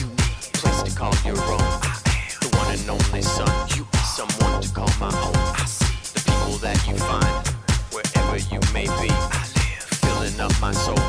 You 0.00 0.06
need 0.06 0.52
place 0.54 0.82
to 0.82 0.94
call 0.96 1.14
your 1.24 1.38
own. 1.50 1.60
I 1.60 1.98
am 2.30 2.40
the 2.40 2.56
one 2.56 2.70
and 2.74 2.90
only 2.90 3.22
son. 3.22 3.48
You 3.76 3.86
are 3.92 4.06
someone 4.18 4.62
to 4.62 4.68
call 4.72 4.90
my 5.00 5.12
own. 5.26 5.36
I 5.36 5.64
see 5.66 5.94
the 6.14 6.20
people 6.30 6.58
that 6.58 6.78
you 6.86 6.96
find 6.96 7.48
wherever 7.92 8.36
you 8.52 8.60
may 8.72 8.86
be. 9.02 9.10
I 9.10 9.44
live 9.58 9.84
filling 10.02 10.40
up 10.40 10.52
my 10.60 10.72
soul, 10.72 11.02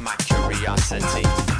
my 0.00 0.14
curiosity. 0.28 1.53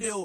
Do? 0.00 0.24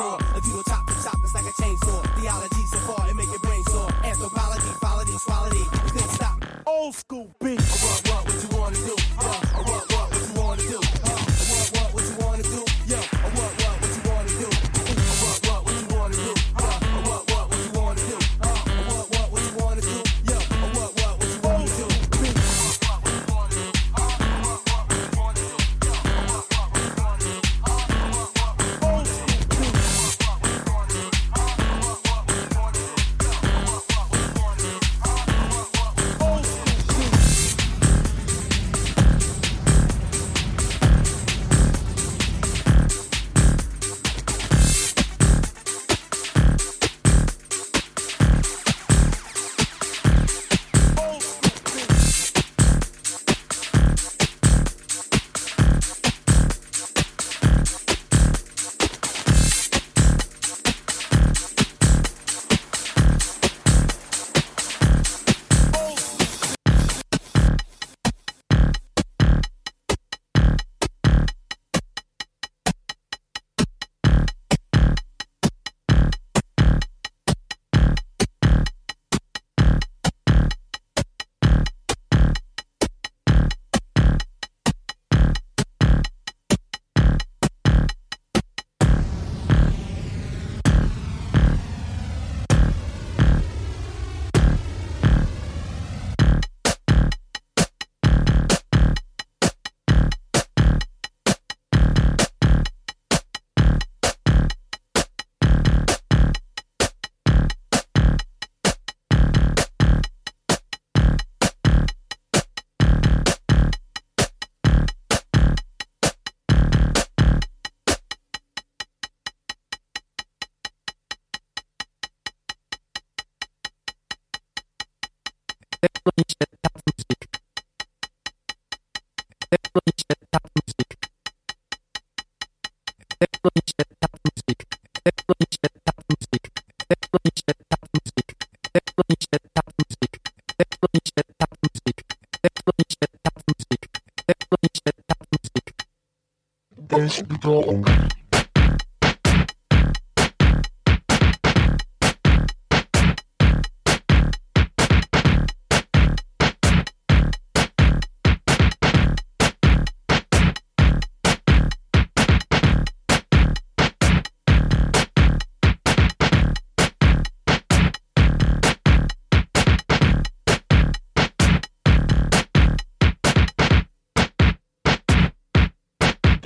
It 0.00 0.04
off, 0.04 0.46
your 0.46 0.57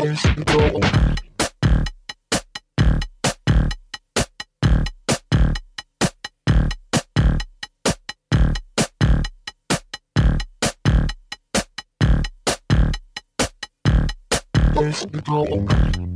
there's 0.03 0.23
the 0.23 0.45
door. 0.45 0.81
There's 14.75 15.01
the 15.03 15.21
door. 15.23 16.12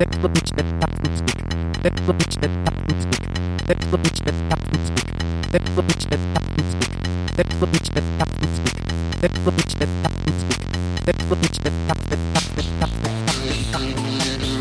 Technologiczne 0.00 0.64
tapnicnik. 0.80 1.36
Technologiczne 1.82 2.48
tapnicnik. 2.64 3.20
Technologiczne 3.66 4.32
tapnicnik. 4.48 5.04
Technologiczne 5.52 6.18
tapnicnik. 6.34 6.90
Technologiczne 7.36 8.02
tapnicnik. 8.18 8.74
Technologiczne 9.20 9.86
tapnicnik. 10.02 10.60
Technologiczne 11.04 11.70
tapnicnik. 11.88 12.10
Technologiczne 12.48 13.60
tapnicnik. 14.38 14.59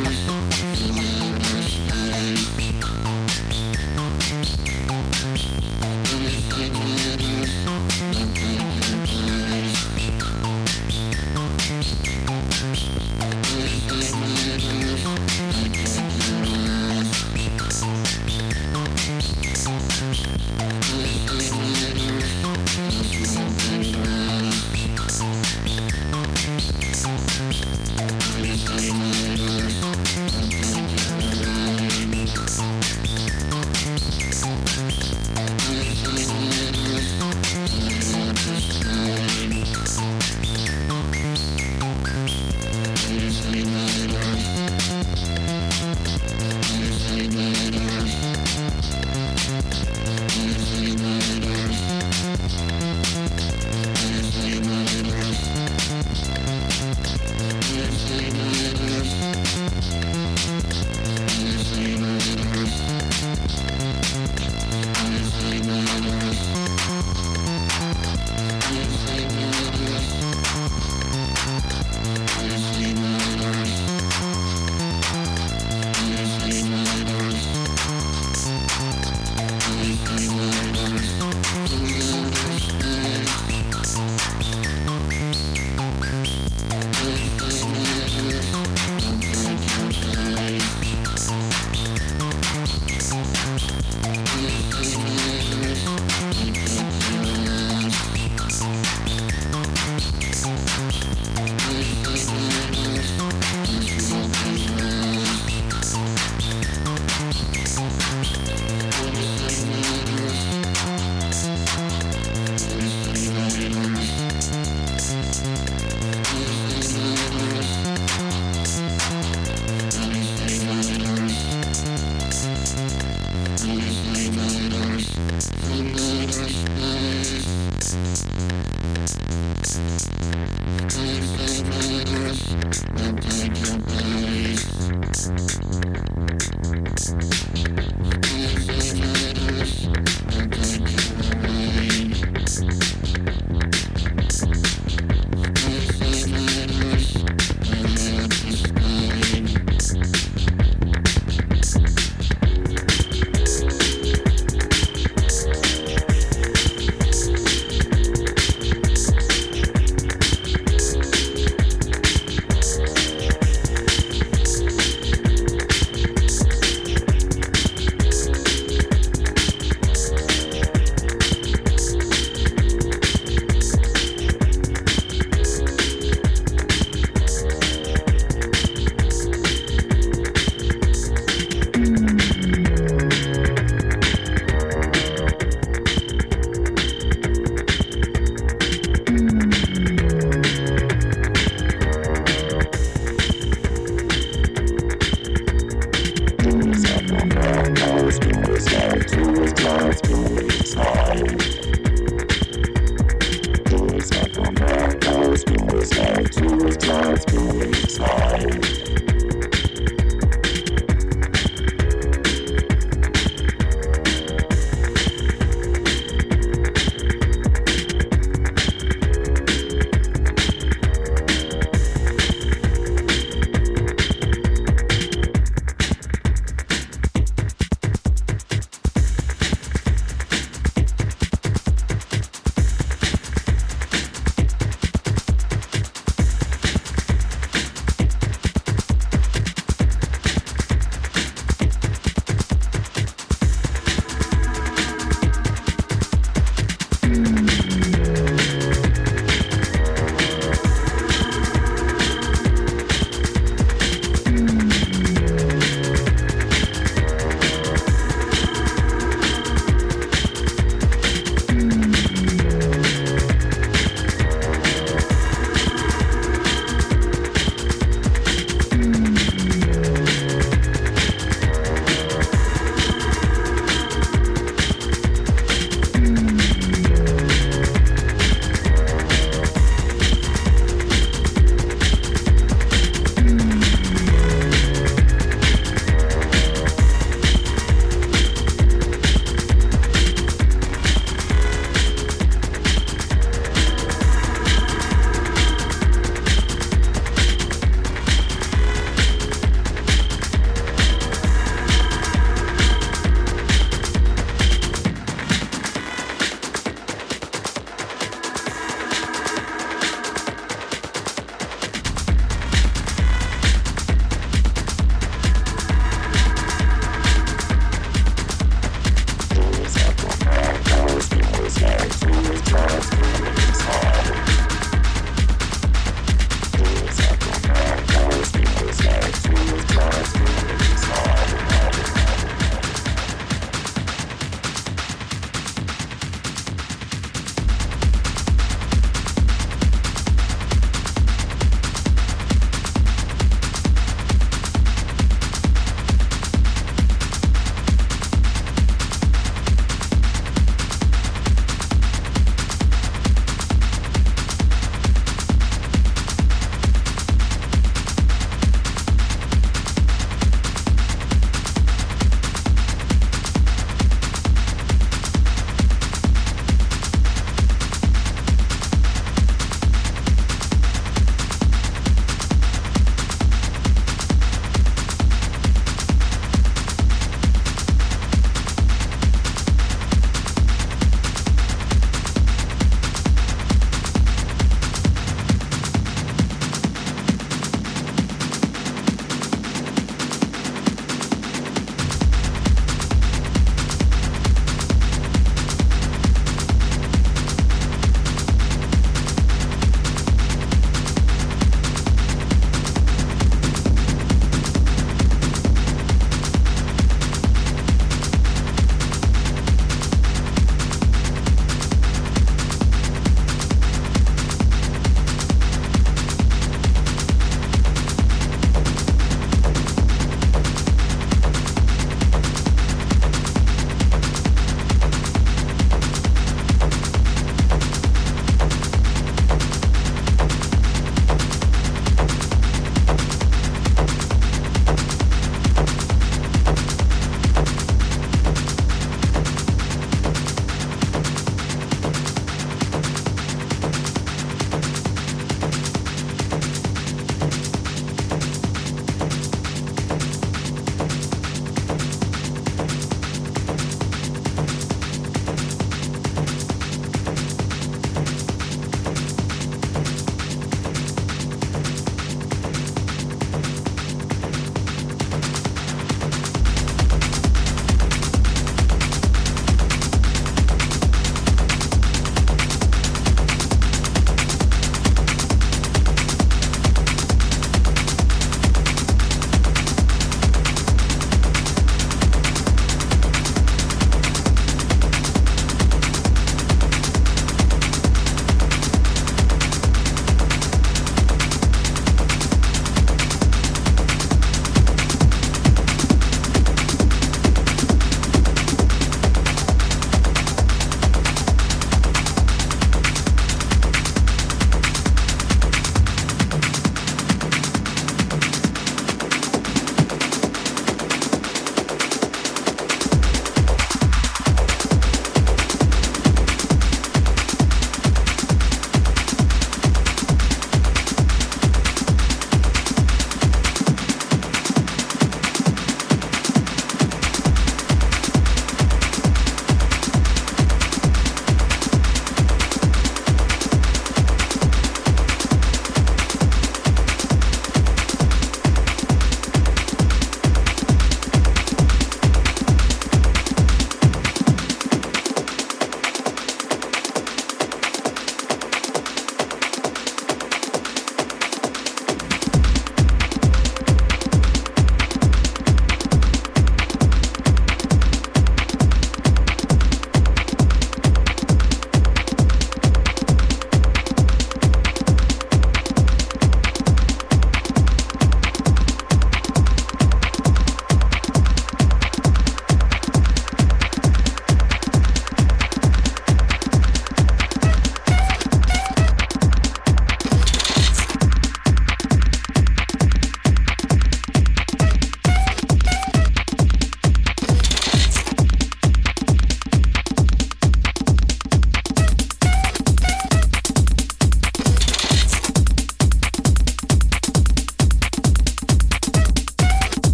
Right. 206.19 206.48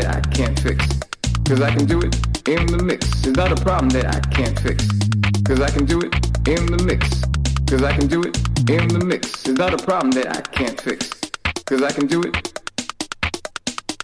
That 0.00 0.14
I 0.14 0.20
can't 0.30 0.58
fix? 0.60 0.86
Cause 1.46 1.60
I 1.62 1.70
can 1.74 1.86
do 1.86 2.00
it 2.00 2.14
in 2.48 2.66
the 2.66 2.82
mix. 2.82 3.06
It's 3.24 3.36
not 3.36 3.52
a 3.52 3.56
problem 3.56 3.88
that 3.90 4.06
I 4.14 4.20
can't 4.30 4.58
fix? 4.58 4.86
Cause 5.42 5.60
I 5.60 5.70
can 5.70 5.86
do 5.86 6.00
it 6.00 6.14
in 6.46 6.66
the 6.66 6.82
mix. 6.84 7.22
Cause 7.66 7.82
I 7.82 7.92
can 7.96 8.06
do 8.06 8.20
it 8.22 8.36
in 8.68 8.88
the 8.88 9.04
mix. 9.04 9.46
It's 9.46 9.58
not 9.58 9.72
a 9.72 9.82
problem 9.82 10.10
that 10.12 10.28
I 10.36 10.40
can't 10.40 10.78
fix? 10.80 11.20
Cause 11.64 11.82
I 11.82 11.92
can 11.92 12.06
do 12.06 12.22
it. 12.22 12.34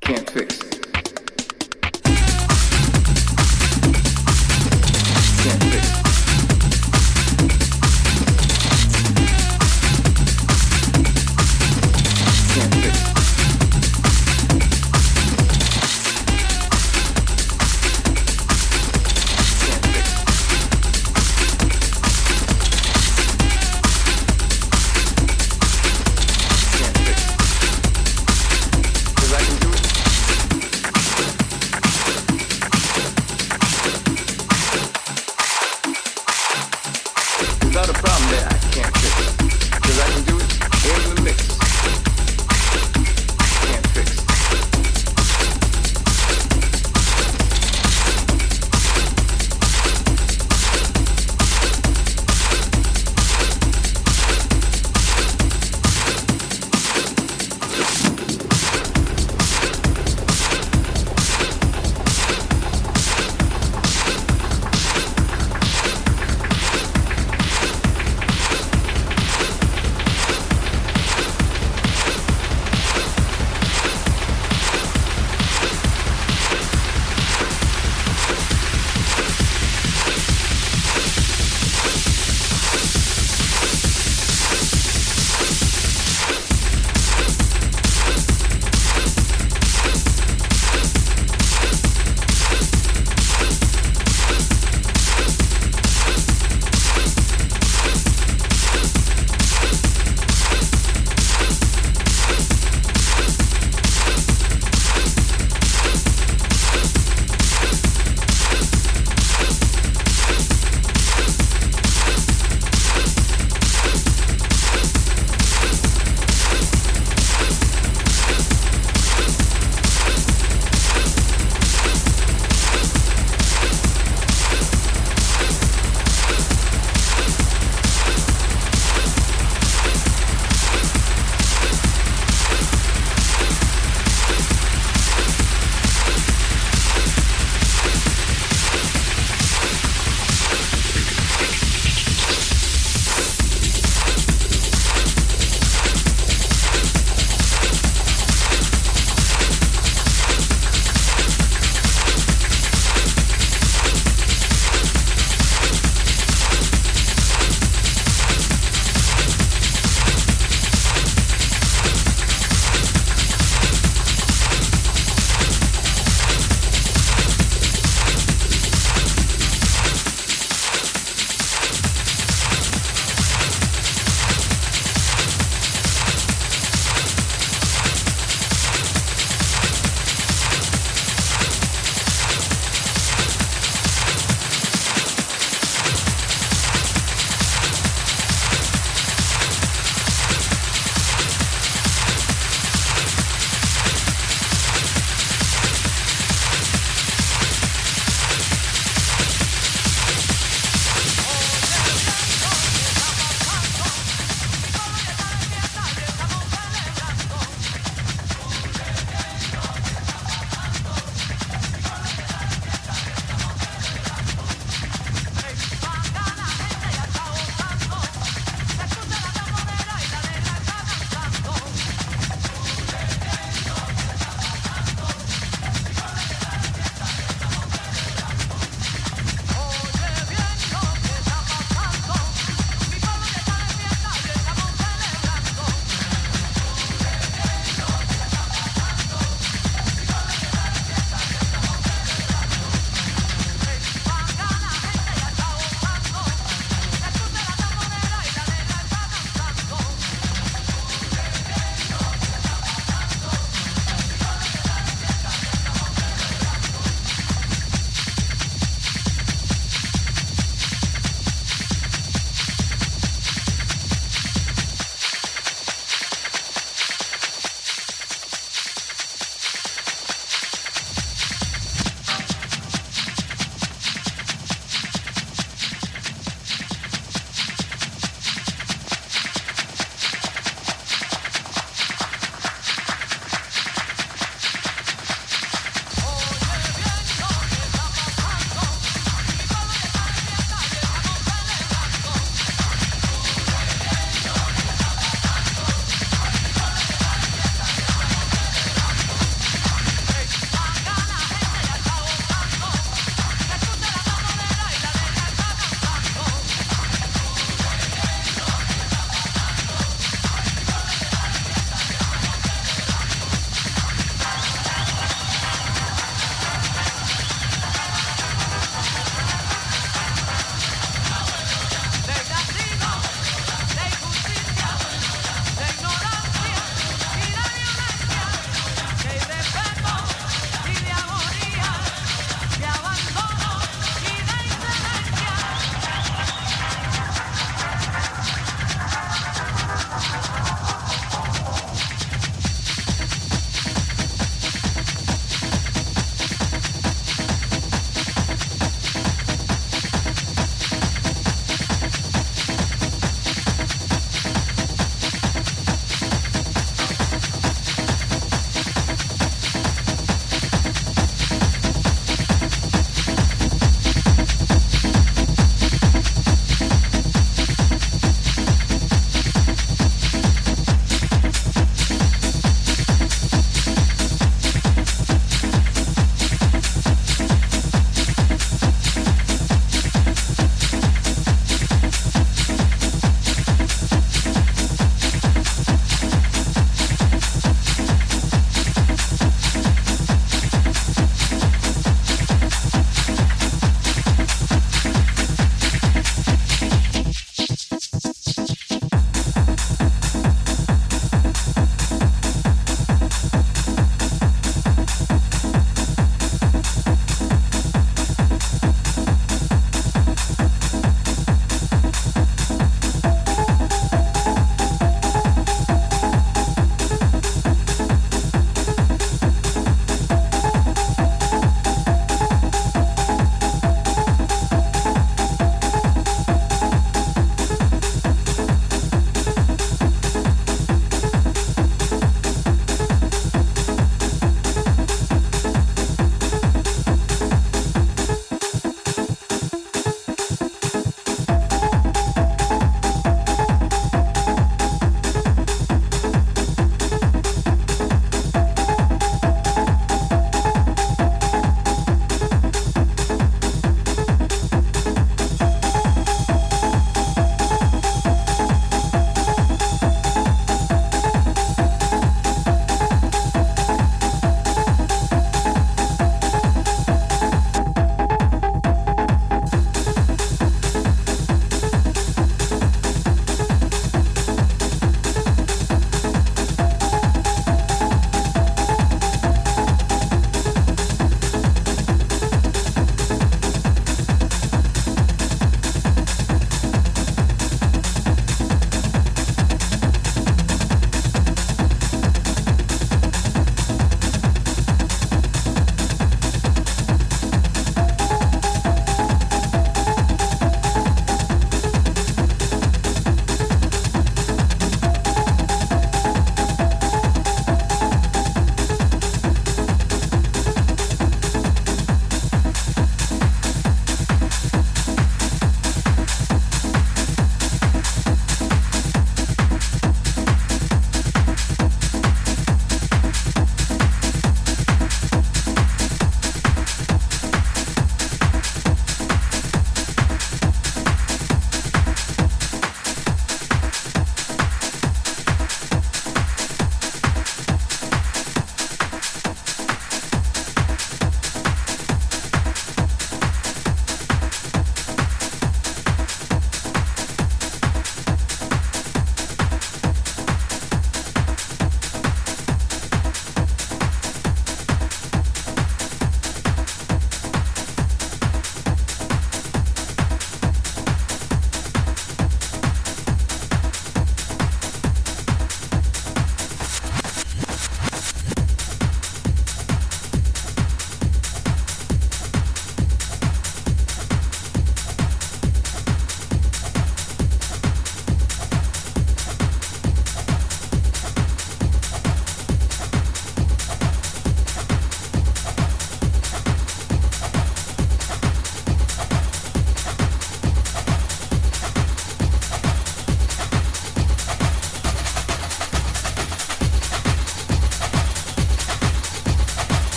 Can't 0.00 0.28
fix. 0.30 0.69